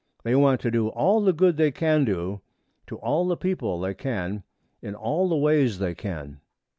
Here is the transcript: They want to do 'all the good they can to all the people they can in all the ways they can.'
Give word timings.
They 0.23 0.33
want 0.35 0.61
to 0.61 0.71
do 0.71 0.87
'all 0.87 1.21
the 1.21 1.31
good 1.31 1.57
they 1.57 1.69
can 1.69 2.07
to 2.07 2.39
all 3.03 3.27
the 3.27 3.37
people 3.37 3.79
they 3.79 3.93
can 3.93 4.41
in 4.81 4.95
all 4.95 5.29
the 5.29 5.37
ways 5.37 5.77
they 5.77 5.93
can.' 5.93 6.39